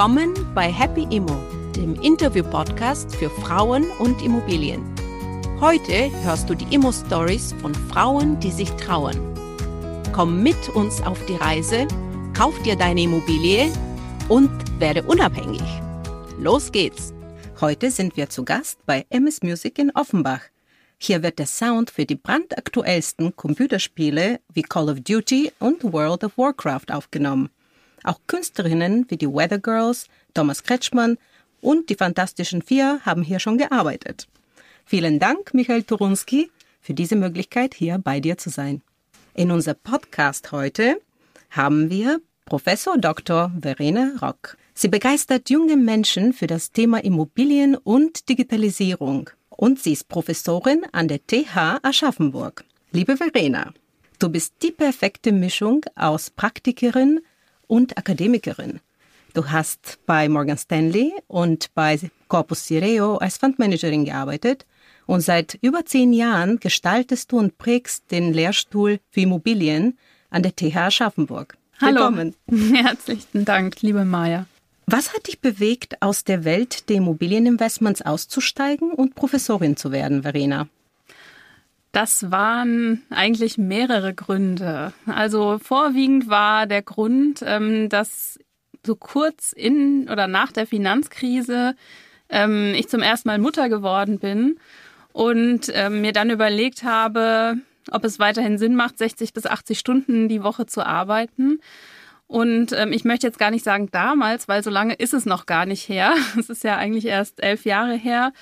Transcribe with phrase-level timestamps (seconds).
[0.00, 1.36] Willkommen bei Happy Immo,
[1.76, 4.82] dem Interview-Podcast für Frauen und Immobilien.
[5.60, 9.18] Heute hörst du die Immo-Stories von Frauen, die sich trauen.
[10.14, 11.86] Komm mit uns auf die Reise,
[12.32, 13.70] kauf dir deine Immobilie
[14.30, 14.50] und
[14.80, 15.60] werde unabhängig.
[16.38, 17.12] Los geht's!
[17.60, 20.40] Heute sind wir zu Gast bei MS Music in Offenbach.
[20.96, 26.38] Hier wird der Sound für die brandaktuellsten Computerspiele wie Call of Duty und World of
[26.38, 27.50] Warcraft aufgenommen.
[28.04, 31.18] Auch Künstlerinnen wie die Weather Girls, Thomas Kretschmann
[31.60, 34.28] und die Fantastischen Vier haben hier schon gearbeitet.
[34.84, 36.50] Vielen Dank, Michael Turunski,
[36.80, 38.82] für diese Möglichkeit, hier bei dir zu sein.
[39.34, 41.00] In unser Podcast heute
[41.50, 43.52] haben wir Professor Dr.
[43.60, 44.56] Verena Rock.
[44.74, 49.30] Sie begeistert junge Menschen für das Thema Immobilien und Digitalisierung.
[49.50, 52.64] Und sie ist Professorin an der TH Aschaffenburg.
[52.92, 53.72] Liebe Verena,
[54.18, 57.20] du bist die perfekte Mischung aus Praktikerin,
[57.70, 58.80] und Akademikerin.
[59.32, 64.66] Du hast bei Morgan Stanley und bei Corpus Sireo als Fundmanagerin gearbeitet
[65.06, 69.96] und seit über zehn Jahren gestaltest du und prägst den Lehrstuhl für Immobilien
[70.30, 71.56] an der TH Aschaffenburg.
[71.80, 72.00] Hallo.
[72.00, 72.34] Willkommen.
[72.74, 74.46] Herzlichen Dank, liebe Maja.
[74.86, 80.68] Was hat dich bewegt, aus der Welt der Immobilieninvestments auszusteigen und Professorin zu werden, Verena?
[81.92, 84.92] Das waren eigentlich mehrere Gründe.
[85.06, 88.38] Also vorwiegend war der Grund, ähm, dass
[88.86, 91.74] so kurz in oder nach der Finanzkrise
[92.28, 94.58] ähm, ich zum ersten Mal Mutter geworden bin
[95.12, 97.56] und ähm, mir dann überlegt habe,
[97.90, 101.60] ob es weiterhin Sinn macht, 60 bis 80 Stunden die Woche zu arbeiten.
[102.28, 105.46] Und ähm, ich möchte jetzt gar nicht sagen damals, weil so lange ist es noch
[105.46, 106.14] gar nicht her.
[106.38, 108.32] Es ist ja eigentlich erst elf Jahre her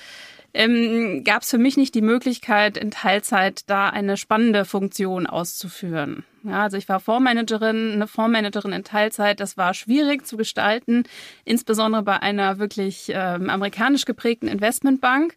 [0.55, 6.25] ähm, gab es für mich nicht die Möglichkeit, in Teilzeit da eine spannende Funktion auszuführen.
[6.43, 9.41] Ja, also ich war Fondsmanagerin, eine Fondsmanagerin in Teilzeit.
[9.41, 11.05] Das war schwierig zu gestalten,
[11.45, 15.37] insbesondere bei einer wirklich ähm, amerikanisch geprägten Investmentbank.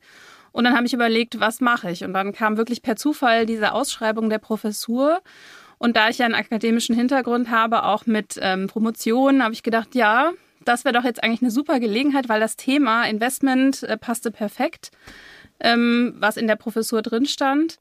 [0.53, 2.03] Und dann habe ich überlegt, was mache ich?
[2.03, 5.21] Und dann kam wirklich per Zufall diese Ausschreibung der Professur.
[5.77, 9.95] Und da ich ja einen akademischen Hintergrund habe, auch mit ähm, Promotionen, habe ich gedacht,
[9.95, 10.31] ja,
[10.65, 14.91] das wäre doch jetzt eigentlich eine super Gelegenheit, weil das Thema Investment äh, passte perfekt,
[15.59, 17.79] ähm, was in der Professur drin stand.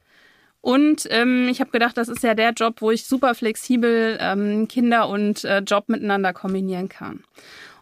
[0.62, 4.68] Und ähm, ich habe gedacht, das ist ja der Job, wo ich super flexibel ähm,
[4.68, 7.24] Kinder und äh, Job miteinander kombinieren kann.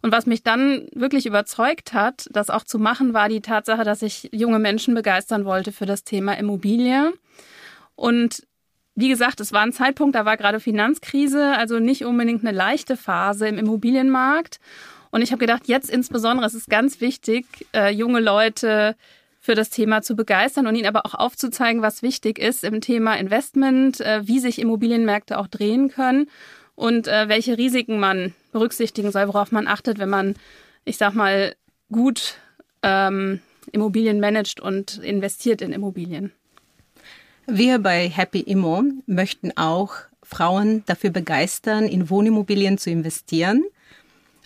[0.01, 4.03] Und was mich dann wirklich überzeugt hat, das auch zu machen, war die Tatsache, dass
[4.03, 7.13] ich junge Menschen begeistern wollte für das Thema Immobilie.
[7.97, 8.47] Und
[8.99, 12.97] wie gesagt, es war ein Zeitpunkt, da war gerade Finanzkrise, also nicht unbedingt eine leichte
[12.97, 14.59] Phase im Immobilienmarkt.
[15.13, 18.97] Und ich habe gedacht, jetzt insbesondere es ist ganz wichtig, äh, junge Leute
[19.39, 23.15] für das Thema zu begeistern und ihnen aber auch aufzuzeigen, was wichtig ist im Thema
[23.15, 26.29] Investment, äh, wie sich Immobilienmärkte auch drehen können
[26.75, 30.35] und äh, welche Risiken man berücksichtigen soll, worauf man achtet, wenn man,
[30.85, 31.55] ich sag mal,
[31.93, 32.35] gut
[32.83, 33.39] ähm,
[33.71, 36.33] Immobilien managt und investiert in Immobilien.
[37.51, 43.65] Wir bei Happy Immo möchten auch Frauen dafür begeistern, in Wohnimmobilien zu investieren.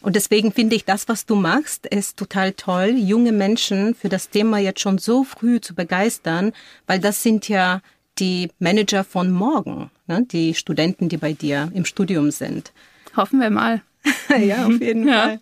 [0.03, 4.31] Und deswegen finde ich das, was du machst, ist total toll, junge Menschen für das
[4.31, 6.53] Thema jetzt schon so früh zu begeistern,
[6.87, 7.81] weil das sind ja
[8.21, 10.25] die Manager von morgen, ne?
[10.31, 12.73] die Studenten, die bei dir im Studium sind.
[13.17, 13.83] Hoffen wir mal.
[14.41, 15.23] ja, auf jeden ja.
[15.23, 15.41] Fall.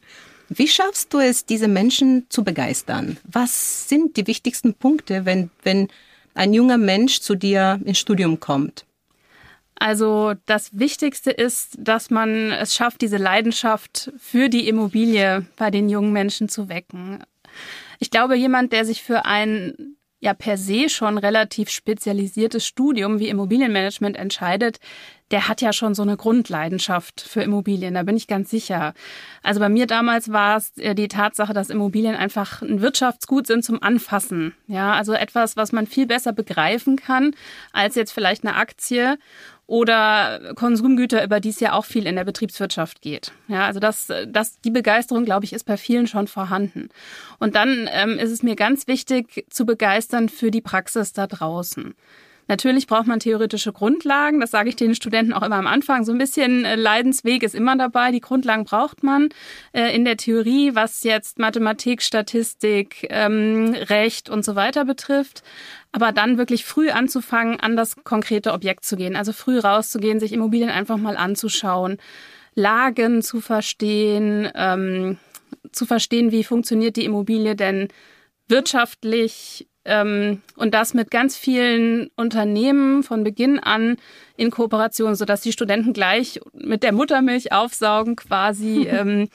[0.48, 3.18] Wie schaffst du es, diese Menschen zu begeistern?
[3.24, 5.88] Was sind die wichtigsten Punkte, wenn, wenn
[6.34, 8.86] ein junger Mensch zu dir ins Studium kommt?
[9.76, 15.88] Also das Wichtigste ist, dass man es schafft, diese Leidenschaft für die Immobilie bei den
[15.88, 17.24] jungen Menschen zu wecken.
[17.98, 23.28] Ich glaube, jemand, der sich für ein ja per se schon relativ spezialisiertes Studium wie
[23.28, 24.78] Immobilienmanagement entscheidet,
[25.30, 28.94] der hat ja schon so eine Grundleidenschaft für Immobilien, da bin ich ganz sicher.
[29.42, 33.64] Also bei mir damals war es äh, die Tatsache, dass Immobilien einfach ein Wirtschaftsgut sind
[33.64, 34.54] zum Anfassen.
[34.66, 37.34] Ja, also etwas, was man viel besser begreifen kann
[37.72, 39.18] als jetzt vielleicht eine Aktie
[39.70, 43.30] oder Konsumgüter, über die es ja auch viel in der Betriebswirtschaft geht.
[43.46, 46.88] Ja, also das, das, die Begeisterung, glaube ich, ist bei vielen schon vorhanden.
[47.38, 51.94] Und dann ähm, ist es mir ganz wichtig zu begeistern für die Praxis da draußen.
[52.50, 54.40] Natürlich braucht man theoretische Grundlagen.
[54.40, 56.04] Das sage ich den Studenten auch immer am Anfang.
[56.04, 58.10] So ein bisschen äh, Leidensweg ist immer dabei.
[58.10, 59.28] Die Grundlagen braucht man
[59.72, 65.44] äh, in der Theorie, was jetzt Mathematik, Statistik, ähm, Recht und so weiter betrifft.
[65.92, 69.14] Aber dann wirklich früh anzufangen, an das konkrete Objekt zu gehen.
[69.14, 71.98] Also früh rauszugehen, sich Immobilien einfach mal anzuschauen,
[72.56, 75.18] Lagen zu verstehen, ähm,
[75.70, 77.86] zu verstehen, wie funktioniert die Immobilie denn
[78.48, 83.96] wirtschaftlich, ähm, und das mit ganz vielen Unternehmen von Beginn an
[84.36, 88.86] in Kooperation, sodass die Studenten gleich mit der Muttermilch aufsaugen quasi.
[88.90, 89.28] ähm,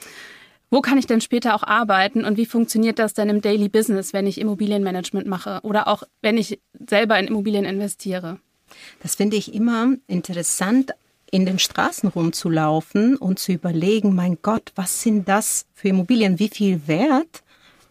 [0.72, 4.14] wo kann ich denn später auch arbeiten und wie funktioniert das denn im Daily Business,
[4.14, 8.40] wenn ich Immobilienmanagement mache oder auch wenn ich selber in Immobilien investiere?
[9.02, 10.92] Das finde ich immer interessant,
[11.32, 16.40] in den Straßen rumzulaufen und zu überlegen, mein Gott, was sind das für Immobilien?
[16.40, 17.44] Wie viel Wert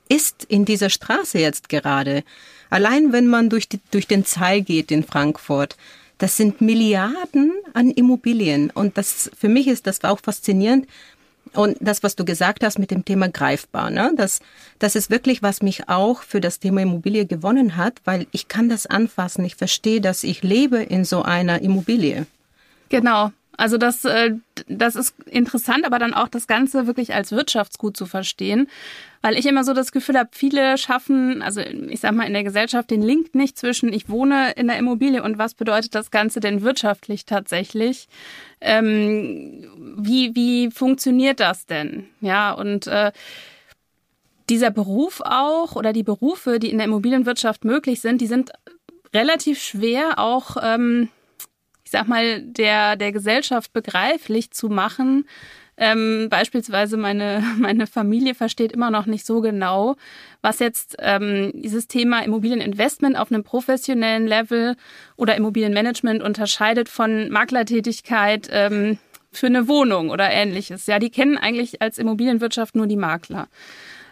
[0.09, 2.25] ist in dieser Straße jetzt gerade?
[2.71, 5.77] Allein wenn man durch, die, durch den Zeil geht in Frankfurt,
[6.19, 8.71] das sind Milliarden an Immobilien.
[8.71, 10.87] Und das, für mich ist das auch faszinierend.
[11.53, 14.13] Und das, was du gesagt hast mit dem Thema greifbar, ne?
[14.17, 14.41] das,
[14.79, 18.69] das ist wirklich, was mich auch für das Thema Immobilie gewonnen hat, weil ich kann
[18.69, 19.45] das anfassen.
[19.45, 22.27] Ich verstehe, dass ich lebe in so einer Immobilie.
[22.89, 23.31] Genau.
[23.57, 24.33] Also das, äh,
[24.67, 28.69] das ist interessant, aber dann auch das Ganze wirklich als Wirtschaftsgut zu verstehen,
[29.23, 32.45] weil ich immer so das Gefühl habe, viele schaffen, also ich sag mal in der
[32.45, 36.41] Gesellschaft den Link nicht zwischen ich wohne in der Immobilie und was bedeutet das Ganze
[36.41, 38.09] denn wirtschaftlich tatsächlich?
[38.61, 42.07] Ähm, wie wie funktioniert das denn?
[42.21, 43.13] Ja und äh,
[44.49, 48.53] dieser Beruf auch oder die Berufe, die in der Immobilienwirtschaft möglich sind, die sind
[49.15, 51.09] relativ schwer auch ähm,
[51.95, 55.27] sag mal, der, der Gesellschaft begreiflich zu machen.
[55.77, 59.95] Ähm, beispielsweise meine, meine Familie versteht immer noch nicht so genau,
[60.43, 64.77] was jetzt ähm, dieses Thema Immobilieninvestment auf einem professionellen Level
[65.17, 68.99] oder Immobilienmanagement unterscheidet von Maklertätigkeit ähm,
[69.31, 70.87] für eine Wohnung oder ähnliches.
[70.87, 73.49] Ja, die kennen eigentlich als Immobilienwirtschaft nur die Makler.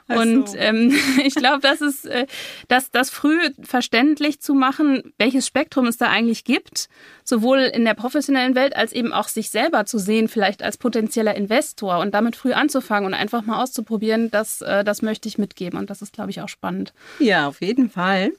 [0.08, 0.94] Und ähm,
[1.24, 2.26] ich glaube, das ist, äh,
[2.68, 6.88] das, das früh verständlich zu machen, welches Spektrum es da eigentlich gibt,
[7.24, 11.34] sowohl in der professionellen Welt als eben auch sich selber zu sehen, vielleicht als potenzieller
[11.34, 15.78] Investor und damit früh anzufangen und einfach mal auszuprobieren, das, äh, das möchte ich mitgeben.
[15.78, 16.92] Und das ist, glaube ich, auch spannend.
[17.18, 18.32] Ja, auf jeden Fall.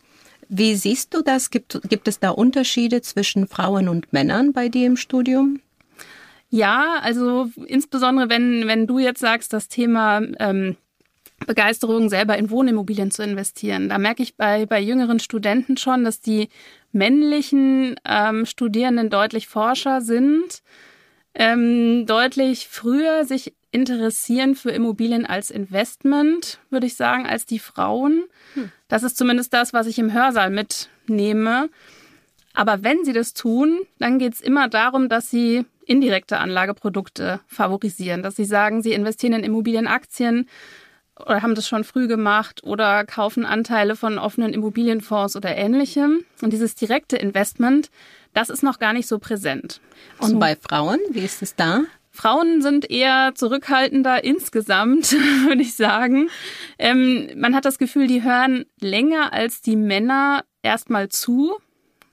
[0.49, 1.49] Wie siehst du das?
[1.49, 5.61] Gibt, gibt es da Unterschiede zwischen Frauen und Männern bei dir im Studium?
[6.49, 10.75] Ja, also insbesondere wenn, wenn du jetzt sagst, das Thema ähm,
[11.45, 13.89] Begeisterung, selber in Wohnimmobilien zu investieren.
[13.89, 16.49] Da merke ich bei, bei jüngeren Studenten schon, dass die
[16.91, 20.61] männlichen ähm, Studierenden deutlich forscher sind,
[21.35, 28.23] ähm, deutlich früher sich interessieren für Immobilien als Investment, würde ich sagen, als die Frauen.
[28.53, 28.71] Hm.
[28.87, 31.69] Das ist zumindest das, was ich im Hörsaal mitnehme.
[32.53, 38.21] Aber wenn sie das tun, dann geht es immer darum, dass sie indirekte Anlageprodukte favorisieren,
[38.21, 40.47] dass sie sagen, sie investieren in Immobilienaktien,
[41.19, 46.25] oder haben das schon früh gemacht oder kaufen Anteile von offenen Immobilienfonds oder ähnlichem.
[46.41, 47.89] Und dieses direkte Investment,
[48.33, 49.79] das ist noch gar nicht so präsent.
[50.19, 50.39] Und so.
[50.39, 51.83] bei Frauen, wie ist es da?
[52.09, 55.11] Frauen sind eher zurückhaltender insgesamt,
[55.47, 56.29] würde ich sagen.
[56.77, 61.57] Ähm, man hat das Gefühl, die hören länger als die Männer erstmal zu,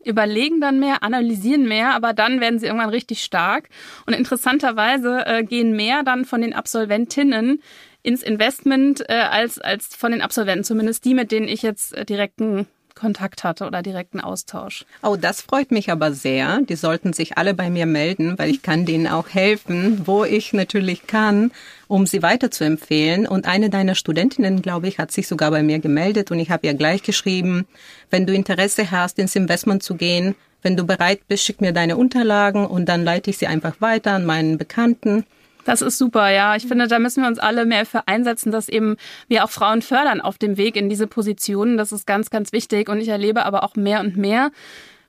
[0.05, 3.69] überlegen dann mehr, analysieren mehr, aber dann werden sie irgendwann richtig stark.
[4.07, 7.63] Und interessanterweise äh, gehen mehr dann von den Absolventinnen
[8.03, 12.05] ins Investment äh, als, als von den Absolventen, zumindest die, mit denen ich jetzt äh,
[12.05, 14.85] direkten Kontakt hatte oder direkten Austausch.
[15.03, 16.61] Oh, das freut mich aber sehr.
[16.69, 20.53] Die sollten sich alle bei mir melden, weil ich kann denen auch helfen, wo ich
[20.53, 21.51] natürlich kann,
[21.89, 23.27] um sie weiterzuempfehlen.
[23.27, 26.67] Und eine deiner Studentinnen, glaube ich, hat sich sogar bei mir gemeldet und ich habe
[26.67, 27.67] ihr gleich geschrieben,
[28.11, 31.97] wenn du Interesse hast, ins Investment zu gehen, wenn du bereit bist, schick mir deine
[31.97, 35.25] Unterlagen und dann leite ich sie einfach weiter an meinen Bekannten.
[35.65, 36.57] Das ist super, ja.
[36.57, 38.97] Ich finde, da müssen wir uns alle mehr für einsetzen, dass eben
[39.29, 41.77] wir auch Frauen fördern auf dem Weg in diese Positionen.
[41.77, 42.89] Das ist ganz, ganz wichtig.
[42.89, 44.51] Und ich erlebe aber auch mehr und mehr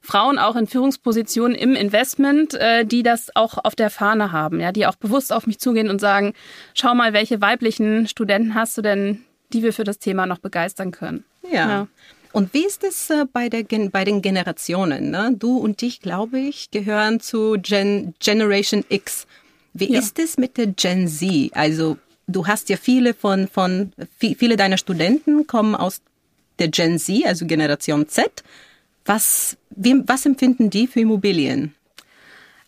[0.01, 4.71] Frauen auch in Führungspositionen im Investment, äh, die das auch auf der Fahne haben, ja,
[4.71, 6.33] die auch bewusst auf mich zugehen und sagen,
[6.73, 10.91] schau mal, welche weiblichen Studenten hast du denn, die wir für das Thema noch begeistern
[10.91, 11.23] können.
[11.43, 11.69] Ja.
[11.69, 11.87] ja.
[12.33, 15.11] Und wie ist es äh, bei, der, bei den Generationen?
[15.11, 15.35] Ne?
[15.37, 19.27] Du und ich, glaube ich, gehören zu Gen, Generation X.
[19.73, 19.99] Wie ja.
[19.99, 21.51] ist es mit der Gen Z?
[21.53, 21.97] Also
[22.27, 26.01] du hast ja viele von, von, viele deiner Studenten kommen aus
[26.59, 28.43] der Gen Z, also Generation Z.
[29.05, 31.73] Was, wie, was empfinden die für Immobilien?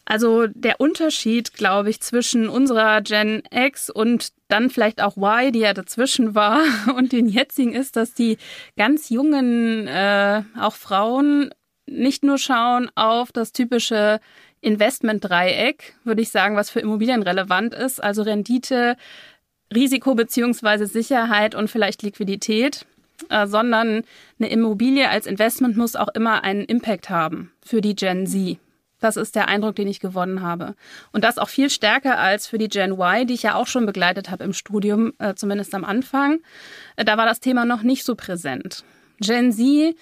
[0.05, 5.59] Also der Unterschied, glaube ich, zwischen unserer Gen X und dann vielleicht auch Y, die
[5.59, 6.61] ja dazwischen war,
[6.95, 8.37] und den jetzigen ist, dass die
[8.77, 11.51] ganz jungen, äh, auch Frauen,
[11.85, 14.19] nicht nur schauen auf das typische
[14.63, 18.95] Investmentdreieck, würde ich sagen, was für Immobilien relevant ist, also Rendite,
[19.73, 22.85] Risiko beziehungsweise Sicherheit und vielleicht Liquidität,
[23.29, 24.03] äh, sondern
[24.39, 28.57] eine Immobilie als Investment muss auch immer einen Impact haben für die Gen Z.
[28.99, 30.75] Das ist der Eindruck, den ich gewonnen habe.
[31.11, 33.85] Und das auch viel stärker als für die Gen Y, die ich ja auch schon
[33.85, 36.39] begleitet habe im Studium, äh, zumindest am Anfang.
[36.95, 38.85] Äh, da war das Thema noch nicht so präsent.
[39.19, 39.95] Gen Z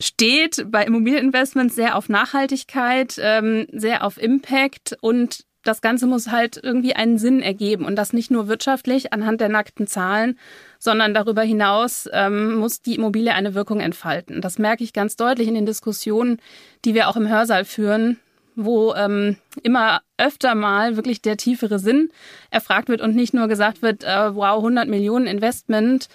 [0.00, 6.58] steht bei Immobilieninvestments sehr auf Nachhaltigkeit, ähm, sehr auf Impact und das Ganze muss halt
[6.62, 10.38] irgendwie einen Sinn ergeben und das nicht nur wirtschaftlich anhand der nackten Zahlen,
[10.78, 14.40] sondern darüber hinaus ähm, muss die Immobilie eine Wirkung entfalten.
[14.40, 16.38] Das merke ich ganz deutlich in den Diskussionen,
[16.84, 18.18] die wir auch im Hörsaal führen,
[18.54, 22.10] wo ähm, immer öfter mal wirklich der tiefere Sinn
[22.50, 26.08] erfragt wird und nicht nur gesagt wird, äh, wow, 100 Millionen Investment,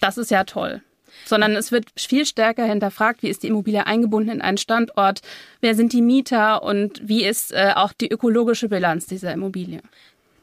[0.00, 0.82] das ist ja toll
[1.32, 5.22] sondern es wird viel stärker hinterfragt, wie ist die Immobilie eingebunden in einen Standort,
[5.62, 9.80] wer sind die Mieter und wie ist äh, auch die ökologische Bilanz dieser Immobilie.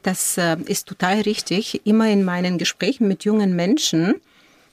[0.02, 1.82] Das äh, ist total richtig.
[1.84, 4.16] Immer in meinen Gesprächen mit jungen Menschen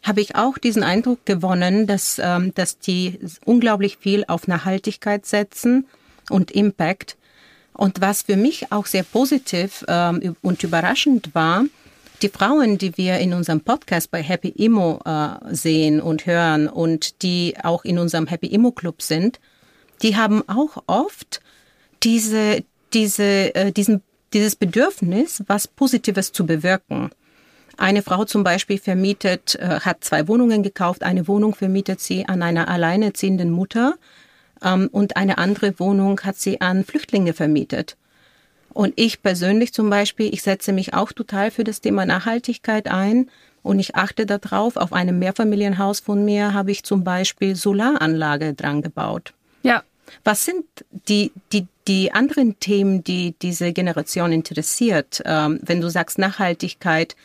[0.01, 5.85] habe ich auch diesen Eindruck gewonnen, dass, ähm, dass die unglaublich viel auf Nachhaltigkeit setzen
[6.31, 7.15] und Impact.
[7.73, 11.63] Und was für mich auch sehr positiv ähm, und überraschend war,
[12.21, 17.21] die Frauen, die wir in unserem Podcast bei Happy Immo äh, sehen und hören und
[17.21, 19.39] die auch in unserem Happy Immo Club sind,
[20.01, 21.41] die haben auch oft
[22.03, 24.01] diese, diese, äh, diesen,
[24.33, 27.11] dieses Bedürfnis, was Positives zu bewirken.
[27.77, 31.03] Eine Frau zum Beispiel vermietet, äh, hat zwei Wohnungen gekauft.
[31.03, 33.95] Eine Wohnung vermietet sie an einer alleinerziehenden Mutter
[34.63, 37.95] ähm, und eine andere Wohnung hat sie an Flüchtlinge vermietet.
[38.77, 43.27] Und ich persönlich zum Beispiel, ich setze mich auch total für das Thema Nachhaltigkeit ein
[43.63, 44.77] und ich achte darauf.
[44.77, 49.33] Auf einem Mehrfamilienhaus von mir habe ich zum Beispiel Solaranlage dran gebaut.
[49.63, 49.81] Ja.
[50.23, 50.63] Was sind
[51.07, 55.23] die, die, die anderen Themen, die diese Generation interessiert?
[55.25, 57.15] Ähm, wenn du sagst Nachhaltigkeit,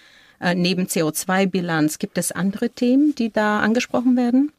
[0.41, 4.53] äh, neben CO2-Bilanz, gibt es andere Themen, die da angesprochen werden?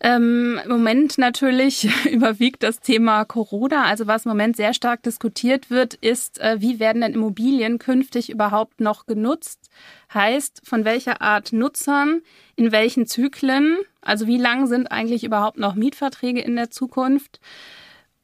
[0.00, 3.84] Ähm, Im Moment natürlich überwiegt das Thema Corona.
[3.84, 8.30] Also was im Moment sehr stark diskutiert wird, ist, äh, wie werden denn Immobilien künftig
[8.30, 9.70] überhaupt noch genutzt?
[10.14, 12.22] Heißt, von welcher Art Nutzern,
[12.54, 17.40] in welchen Zyklen, also wie lang sind eigentlich überhaupt noch Mietverträge in der Zukunft?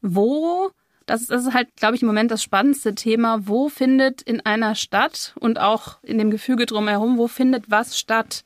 [0.01, 0.71] Wo
[1.05, 3.47] das das ist halt, glaube ich, im Moment das spannendste Thema.
[3.47, 8.43] Wo findet in einer Stadt und auch in dem Gefüge drumherum, wo findet was statt?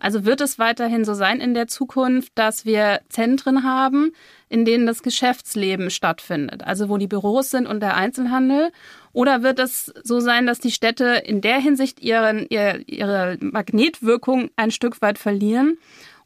[0.00, 4.12] Also wird es weiterhin so sein in der Zukunft, dass wir Zentren haben,
[4.48, 8.72] in denen das Geschäftsleben stattfindet, also wo die Büros sind und der Einzelhandel?
[9.12, 14.50] Oder wird es so sein, dass die Städte in der Hinsicht ihren, ihre, ihre Magnetwirkung
[14.56, 15.78] ein Stück weit verlieren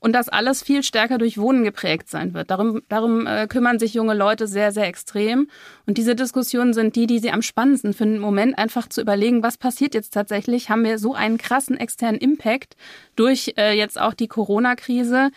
[0.05, 2.51] und dass alles viel stärker durch Wohnen geprägt sein wird.
[2.51, 5.49] Darum, darum äh, kümmern sich junge Leute sehr, sehr extrem.
[5.87, 8.17] Und diese Diskussionen sind die, die sie am spannendsten finden.
[8.17, 10.69] Im Moment einfach zu überlegen, was passiert jetzt tatsächlich?
[10.69, 12.77] Haben wir so einen krassen externen Impact
[13.17, 15.31] durch äh, jetzt auch die Corona-Krise,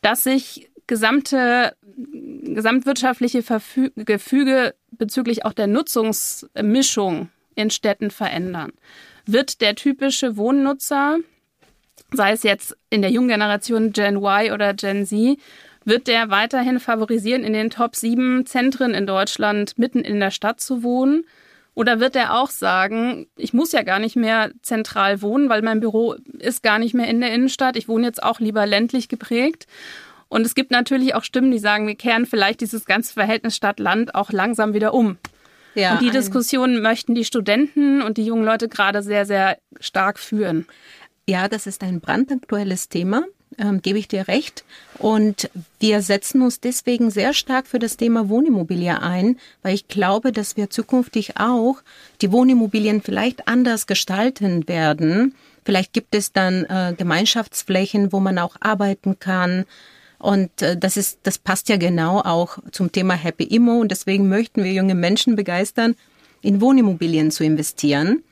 [0.00, 8.72] dass sich gesamte gesamtwirtschaftliche Verfü Gefüge bezüglich auch der Nutzungsmischung in Städten verändern.
[9.26, 11.18] Wird der typische Wohnnutzer
[12.12, 15.38] sei es jetzt in der jungen Generation Gen Y oder Gen Z,
[15.84, 20.60] wird der weiterhin favorisieren, in den Top 7 Zentren in Deutschland mitten in der Stadt
[20.60, 21.24] zu wohnen?
[21.74, 25.80] Oder wird er auch sagen, ich muss ja gar nicht mehr zentral wohnen, weil mein
[25.80, 27.76] Büro ist gar nicht mehr in der Innenstadt.
[27.76, 29.66] Ich wohne jetzt auch lieber ländlich geprägt.
[30.28, 34.14] Und es gibt natürlich auch Stimmen, die sagen, wir kehren vielleicht dieses ganze Verhältnis Stadt-Land
[34.14, 35.18] auch langsam wieder um.
[35.74, 40.18] Ja, und die Diskussion möchten die Studenten und die jungen Leute gerade sehr, sehr stark
[40.18, 40.66] führen.
[41.28, 43.24] Ja, das ist ein brandaktuelles Thema,
[43.58, 44.64] ähm, gebe ich dir recht.
[44.98, 50.30] Und wir setzen uns deswegen sehr stark für das Thema Wohnimmobilie ein, weil ich glaube,
[50.30, 51.82] dass wir zukünftig auch
[52.22, 55.34] die Wohnimmobilien vielleicht anders gestalten werden.
[55.64, 59.64] Vielleicht gibt es dann äh, Gemeinschaftsflächen, wo man auch arbeiten kann.
[60.18, 63.80] Und äh, das ist, das passt ja genau auch zum Thema Happy Immo.
[63.80, 65.96] Und deswegen möchten wir junge Menschen begeistern,
[66.40, 68.22] in Wohnimmobilien zu investieren.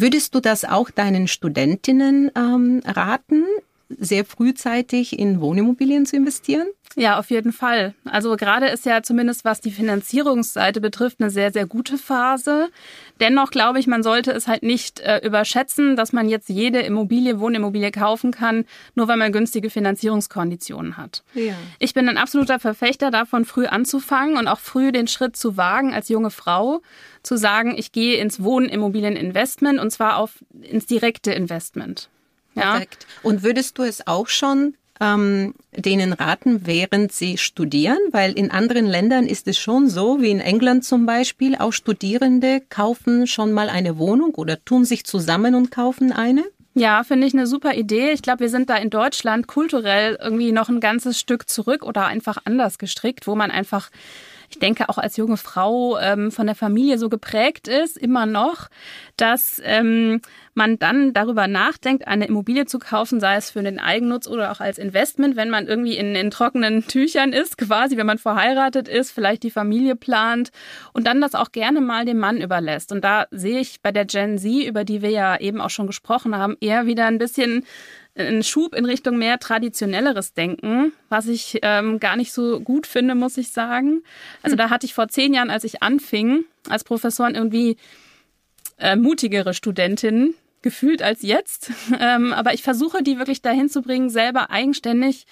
[0.00, 3.42] Würdest du das auch deinen Studentinnen ähm, raten,
[3.88, 6.68] sehr frühzeitig in Wohnimmobilien zu investieren?
[6.98, 7.94] Ja, auf jeden Fall.
[8.04, 12.70] Also gerade ist ja zumindest was die Finanzierungsseite betrifft eine sehr, sehr gute Phase.
[13.20, 17.38] Dennoch glaube ich, man sollte es halt nicht äh, überschätzen, dass man jetzt jede Immobilie,
[17.38, 18.64] Wohnimmobilie kaufen kann,
[18.96, 21.22] nur weil man günstige Finanzierungskonditionen hat.
[21.34, 21.54] Ja.
[21.78, 25.94] Ich bin ein absoluter Verfechter davon, früh anzufangen und auch früh den Schritt zu wagen
[25.94, 26.82] als junge Frau,
[27.22, 32.08] zu sagen, ich gehe ins Wohnimmobilieninvestment und zwar auf ins direkte Investment.
[32.56, 32.72] Ja.
[32.72, 33.06] Perfekt.
[33.22, 37.98] Und würdest du es auch schon ähm, denen raten, während sie studieren?
[38.10, 42.60] Weil in anderen Ländern ist es schon so, wie in England zum Beispiel, auch Studierende
[42.68, 46.44] kaufen schon mal eine Wohnung oder tun sich zusammen und kaufen eine?
[46.74, 48.12] Ja, finde ich eine super Idee.
[48.12, 52.06] Ich glaube, wir sind da in Deutschland kulturell irgendwie noch ein ganzes Stück zurück oder
[52.06, 53.90] einfach anders gestrickt, wo man einfach
[54.50, 58.68] ich denke auch als junge Frau ähm, von der Familie so geprägt ist, immer noch,
[59.16, 60.20] dass ähm,
[60.58, 64.60] man dann darüber nachdenkt, eine Immobilie zu kaufen, sei es für den Eigennutz oder auch
[64.60, 69.10] als Investment, wenn man irgendwie in, in trockenen Tüchern ist, quasi, wenn man verheiratet ist,
[69.10, 70.50] vielleicht die Familie plant
[70.92, 72.92] und dann das auch gerne mal dem Mann überlässt.
[72.92, 75.86] Und da sehe ich bei der Gen Z, über die wir ja eben auch schon
[75.86, 77.64] gesprochen haben, eher wieder ein bisschen
[78.16, 83.14] einen Schub in Richtung mehr traditionelleres Denken, was ich ähm, gar nicht so gut finde,
[83.14, 84.02] muss ich sagen.
[84.42, 84.58] Also hm.
[84.58, 87.76] da hatte ich vor zehn Jahren, als ich anfing, als Professorin irgendwie
[88.78, 91.70] äh, mutigere Studentinnen gefühlt als jetzt.
[92.00, 95.26] Ähm, aber ich versuche, die wirklich dahin zu bringen, selber eigenständig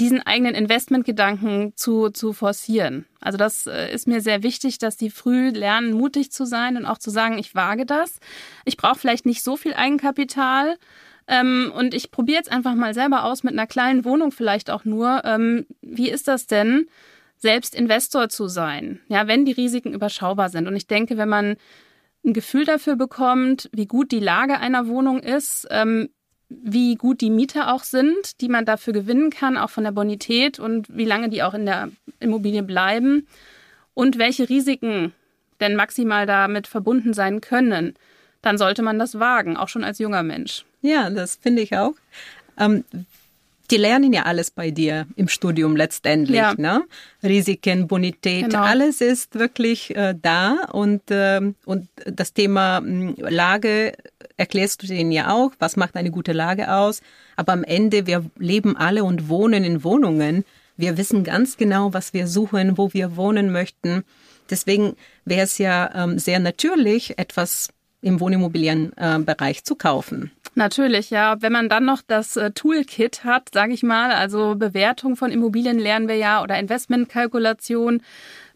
[0.00, 3.06] diesen eigenen Investmentgedanken zu, zu forcieren.
[3.20, 6.86] Also das äh, ist mir sehr wichtig, dass die früh lernen, mutig zu sein und
[6.86, 8.18] auch zu sagen, ich wage das.
[8.64, 10.76] Ich brauche vielleicht nicht so viel Eigenkapital,
[11.28, 14.84] ähm, und ich probiere jetzt einfach mal selber aus mit einer kleinen Wohnung vielleicht auch
[14.84, 15.22] nur.
[15.24, 16.88] Ähm, wie ist das denn,
[17.36, 19.00] selbst Investor zu sein?
[19.08, 20.66] Ja, wenn die Risiken überschaubar sind.
[20.66, 21.56] Und ich denke, wenn man
[22.24, 26.08] ein Gefühl dafür bekommt, wie gut die Lage einer Wohnung ist, ähm,
[26.48, 30.58] wie gut die Mieter auch sind, die man dafür gewinnen kann, auch von der Bonität
[30.58, 33.26] und wie lange die auch in der Immobilie bleiben
[33.94, 35.12] und welche Risiken
[35.60, 37.94] denn maximal damit verbunden sein können,
[38.42, 40.64] dann sollte man das wagen, auch schon als junger Mensch.
[40.82, 41.94] Ja, das finde ich auch.
[42.58, 42.84] Ähm,
[43.72, 46.36] die lernen ja alles bei dir im Studium letztendlich.
[46.36, 46.54] Ja.
[46.56, 46.84] Ne?
[47.22, 48.62] Risiken, Bonität, genau.
[48.62, 53.94] alles ist wirklich äh, da und, äh, und das Thema hm, Lage
[54.36, 57.00] erklärst du denen ja auch, was macht eine gute Lage aus.
[57.36, 60.44] Aber am Ende, wir leben alle und wohnen in Wohnungen.
[60.76, 64.04] Wir wissen ganz genau, was wir suchen, wo wir wohnen möchten.
[64.50, 67.70] Deswegen wäre es ja ähm, sehr natürlich, etwas
[68.02, 70.30] im Wohnimmobilienbereich äh, zu kaufen.
[70.54, 71.40] Natürlich, ja.
[71.40, 75.78] Wenn man dann noch das äh, Toolkit hat, sage ich mal, also Bewertung von Immobilien
[75.78, 78.02] lernen wir ja oder Investmentkalkulation,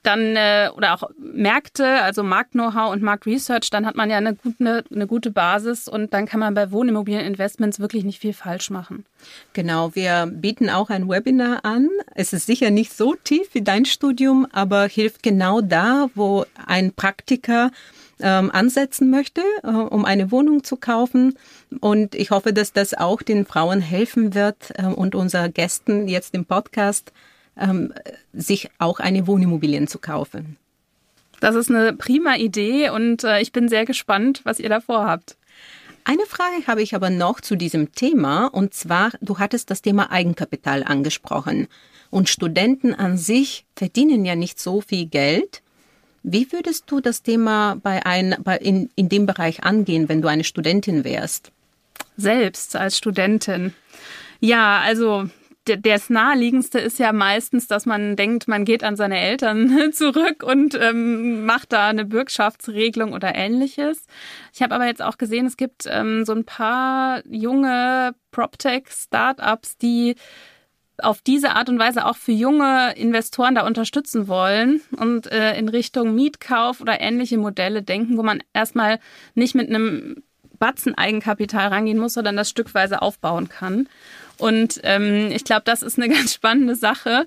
[0.06, 4.84] dann äh, oder auch Märkte, also Markt-Know-how und Markt-Research, dann hat man ja eine gute,
[4.92, 9.04] eine gute Basis und dann kann man bei Wohnimmobilieninvestments wirklich nicht viel falsch machen.
[9.52, 11.88] Genau, wir bieten auch ein Webinar an.
[12.14, 16.92] Es ist sicher nicht so tief wie dein Studium, aber hilft genau da, wo ein
[16.92, 17.70] Praktiker
[18.20, 21.36] ähm, ansetzen möchte, äh, um eine Wohnung zu kaufen.
[21.80, 26.34] Und ich hoffe, dass das auch den Frauen helfen wird äh, und unseren Gästen jetzt
[26.34, 27.12] im Podcast,
[27.58, 27.92] ähm,
[28.32, 30.56] sich auch eine Wohnimmobilien zu kaufen.
[31.40, 35.36] Das ist eine prima Idee und äh, ich bin sehr gespannt, was ihr davor habt.
[36.04, 40.10] Eine Frage habe ich aber noch zu diesem Thema und zwar, du hattest das Thema
[40.10, 41.66] Eigenkapital angesprochen.
[42.10, 45.62] Und Studenten an sich verdienen ja nicht so viel Geld.
[46.28, 50.26] Wie würdest du das Thema bei ein, bei in, in dem Bereich angehen, wenn du
[50.26, 51.52] eine Studentin wärst?
[52.16, 53.72] Selbst als Studentin.
[54.40, 55.28] Ja, also
[55.64, 60.74] das naheliegendste ist ja meistens, dass man denkt, man geht an seine Eltern zurück und
[60.74, 64.06] ähm, macht da eine Bürgschaftsregelung oder ähnliches.
[64.52, 70.16] Ich habe aber jetzt auch gesehen, es gibt ähm, so ein paar junge PropTech-Startups, die
[70.98, 75.68] auf diese Art und Weise auch für junge Investoren da unterstützen wollen und äh, in
[75.68, 78.98] Richtung Mietkauf oder ähnliche Modelle denken, wo man erstmal
[79.34, 80.22] nicht mit einem
[80.58, 83.88] Batzen Eigenkapital rangehen muss, sondern das stückweise aufbauen kann.
[84.38, 87.26] Und ähm, ich glaube, das ist eine ganz spannende Sache,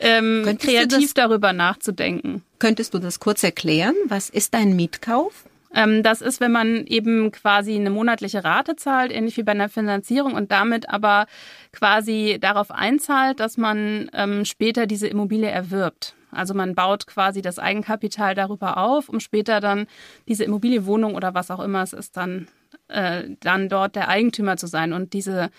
[0.00, 2.42] ähm, kreativ das, darüber nachzudenken.
[2.58, 3.94] Könntest du das kurz erklären?
[4.06, 5.47] Was ist ein Mietkauf?
[5.74, 9.68] Ähm, das ist, wenn man eben quasi eine monatliche Rate zahlt, ähnlich wie bei einer
[9.68, 11.26] Finanzierung und damit aber
[11.72, 16.14] quasi darauf einzahlt, dass man ähm, später diese Immobilie erwirbt.
[16.30, 19.86] Also man baut quasi das Eigenkapital darüber auf, um später dann
[20.26, 22.48] diese Immobilie, Wohnung oder was auch immer es ist, dann,
[22.88, 24.92] äh, dann dort der Eigentümer zu sein.
[24.92, 25.50] Und diese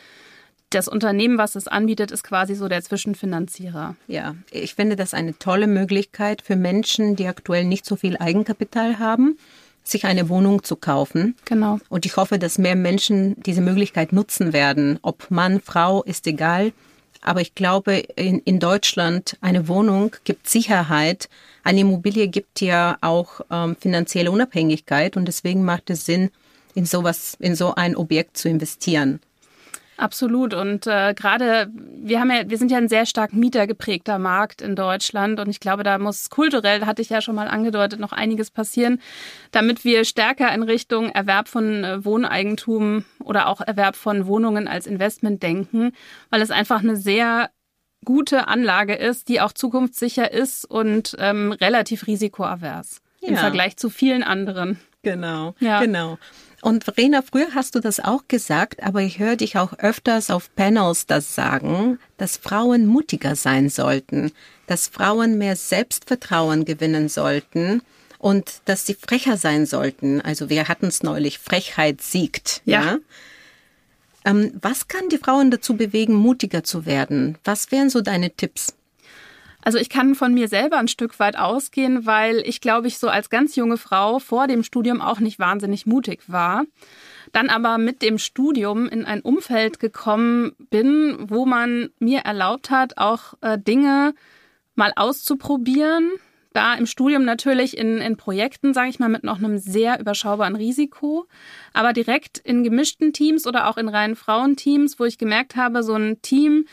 [0.72, 3.96] das Unternehmen, was es anbietet, ist quasi so der Zwischenfinanzierer.
[4.08, 9.00] Ja, ich finde das eine tolle Möglichkeit für Menschen, die aktuell nicht so viel Eigenkapital
[9.00, 9.36] haben
[9.90, 11.36] sich eine Wohnung zu kaufen.
[11.46, 11.80] Genau.
[11.90, 15.00] Und ich hoffe, dass mehr Menschen diese Möglichkeit nutzen werden.
[15.02, 16.72] Ob Mann, Frau, ist egal.
[17.22, 21.28] Aber ich glaube, in, in Deutschland eine Wohnung gibt Sicherheit.
[21.64, 26.30] Eine Immobilie gibt ja auch ähm, finanzielle Unabhängigkeit und deswegen macht es Sinn,
[26.76, 29.20] in sowas, in so ein Objekt zu investieren.
[30.00, 30.54] Absolut.
[30.54, 34.78] Und äh, gerade wir haben ja, wir sind ja ein sehr stark mietergeprägter Markt in
[34.78, 38.50] Deutschland und ich glaube, da muss kulturell, hatte ich ja schon mal angedeutet, noch einiges
[38.50, 39.02] passieren,
[39.52, 44.88] damit wir stärker in Richtung Erwerb von äh, Wohneigentum oder auch Erwerb von Wohnungen als
[44.88, 45.92] Investment denken,
[46.30, 47.50] weil es einfach eine sehr
[48.06, 53.28] gute Anlage ist, die auch zukunftssicher ist und ähm, relativ risikoavers ja.
[53.28, 54.80] im Vergleich zu vielen anderen.
[55.02, 55.82] Genau, ja.
[55.82, 56.18] genau.
[56.62, 60.54] Und Verena, früher hast du das auch gesagt, aber ich höre dich auch öfters auf
[60.56, 64.32] Panels das sagen, dass Frauen mutiger sein sollten,
[64.68, 67.82] dass Frauen mehr Selbstvertrauen gewinnen sollten
[68.18, 70.22] und dass sie frecher sein sollten.
[70.22, 72.62] Also wir hatten es neulich, Frechheit siegt.
[72.66, 72.84] Ja.
[72.84, 72.98] ja?
[74.26, 77.38] Ähm, was kann die Frauen dazu bewegen, mutiger zu werden?
[77.46, 78.76] Was wären so deine Tipps?
[79.62, 83.10] Also ich kann von mir selber ein Stück weit ausgehen, weil ich glaube ich so
[83.10, 86.64] als ganz junge Frau vor dem Studium auch nicht wahnsinnig mutig war.
[87.34, 92.98] Dann aber mit dem Studium in ein Umfeld gekommen bin, wo man mir erlaubt hat,
[92.98, 94.14] auch äh, Dinge
[94.76, 96.10] mal auszuprobieren.
[96.54, 100.56] Da im Studium natürlich in, in Projekten, sage ich mal, mit noch einem sehr überschaubaren
[100.56, 101.28] Risiko,
[101.74, 105.94] aber direkt in gemischten Teams oder auch in reinen Frauenteams, wo ich gemerkt habe, so
[105.94, 106.66] ein Team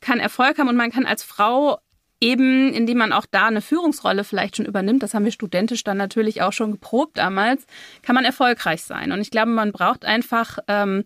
[0.00, 1.78] kann Erfolg haben und man kann als Frau
[2.20, 5.96] eben, indem man auch da eine Führungsrolle vielleicht schon übernimmt, das haben wir studentisch dann
[5.96, 7.66] natürlich auch schon geprobt damals,
[8.02, 9.12] kann man erfolgreich sein.
[9.12, 11.04] Und ich glaube, man braucht einfach ähm,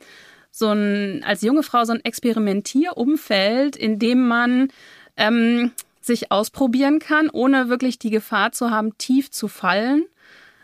[0.50, 4.68] so ein, als junge Frau so ein Experimentierumfeld, in dem man
[5.16, 10.04] ähm, sich ausprobieren kann, ohne wirklich die Gefahr zu haben, tief zu fallen,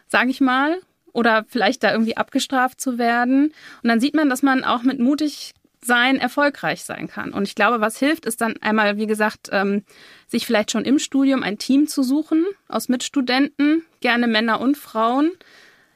[0.08, 0.78] sage ich mal,
[1.12, 3.52] oder vielleicht da irgendwie abgestraft zu werden.
[3.82, 5.54] Und dann sieht man, dass man auch mit mutig
[5.84, 7.32] sein erfolgreich sein kann.
[7.32, 9.84] Und ich glaube, was hilft, ist dann einmal, wie gesagt, ähm,
[10.26, 15.32] sich vielleicht schon im Studium ein Team zu suchen aus Mitstudenten, gerne Männer und Frauen,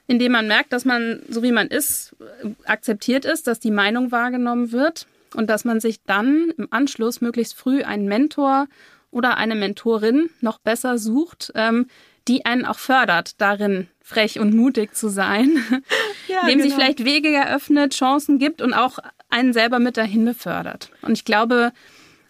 [0.07, 2.17] indem man merkt, dass man, so wie man ist,
[2.65, 7.55] akzeptiert ist, dass die Meinung wahrgenommen wird und dass man sich dann im Anschluss möglichst
[7.55, 8.69] früh einen Mentor
[9.11, 11.87] oder eine Mentorin noch besser sucht, ähm,
[12.27, 15.63] die einen auch fördert, darin frech und mutig zu sein,
[16.29, 16.65] ja, dem genau.
[16.65, 20.91] sich vielleicht Wege eröffnet, Chancen gibt und auch einen selber mit dahin befördert.
[21.03, 21.73] Und ich glaube,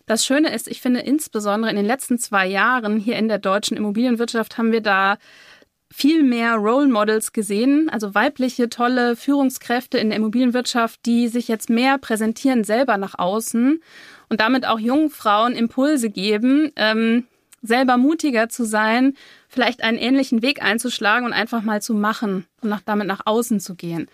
[0.06, 3.76] das Schöne ist, ich finde insbesondere in den letzten zwei Jahren hier in der deutschen
[3.76, 5.18] Immobilienwirtschaft haben wir da
[5.90, 11.70] viel mehr Role Models gesehen, also weibliche tolle Führungskräfte in der Immobilienwirtschaft, die sich jetzt
[11.70, 13.82] mehr präsentieren selber nach außen
[14.28, 17.24] und damit auch jungen Frauen Impulse geben, ähm,
[17.62, 19.14] selber mutiger zu sein,
[19.48, 23.58] vielleicht einen ähnlichen Weg einzuschlagen und einfach mal zu machen und nach, damit nach außen
[23.60, 24.08] zu gehen.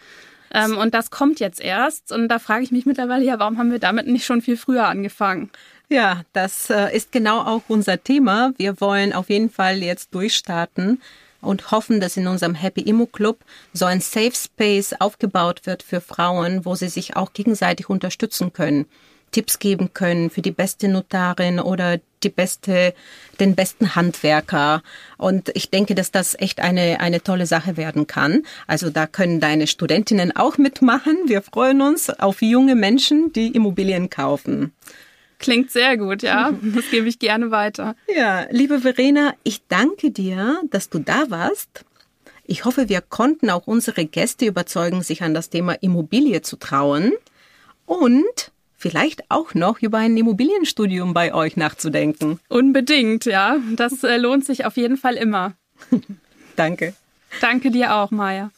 [0.55, 2.12] Ähm, und das kommt jetzt erst.
[2.12, 4.87] Und da frage ich mich mittlerweile, ja, warum haben wir damit nicht schon viel früher
[4.87, 5.51] angefangen?
[5.88, 8.53] Ja, das äh, ist genau auch unser Thema.
[8.57, 11.03] Wir wollen auf jeden Fall jetzt durchstarten
[11.40, 13.40] und hoffen, dass in unserem Happy Immo Club
[13.73, 18.87] so ein Safe Space aufgebaut wird für Frauen, wo sie sich auch gegenseitig unterstützen können.
[19.35, 22.94] Tipps geben können für die beste Notarin oder die beste,
[23.40, 24.81] den besten Handwerker.
[25.18, 28.44] Und ich denke, dass das echt eine, eine tolle Sache werden kann.
[28.68, 31.16] Also da können deine Studentinnen auch mitmachen.
[31.27, 34.73] Wir freuen uns auf junge Menschen, die Immobilien kaufen.
[35.40, 36.53] Klingt sehr gut, ja.
[36.62, 37.97] Das gebe ich gerne weiter.
[38.14, 41.85] Ja, liebe Verena, ich danke dir, dass du da warst.
[42.47, 47.12] Ich hoffe, wir konnten auch unsere Gäste überzeugen, sich an das Thema Immobilie zu trauen.
[47.85, 48.53] Und
[48.85, 52.38] vielleicht auch noch über ein Immobilienstudium bei euch nachzudenken.
[52.51, 53.57] Unbedingt, ja.
[53.77, 55.55] Das äh, lohnt sich auf jeden Fall immer.
[56.57, 56.92] Danke.
[57.40, 58.51] Danke dir auch, Maja.